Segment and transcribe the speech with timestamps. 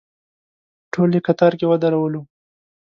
[0.93, 2.21] ټول یې کتار کې ودرولو.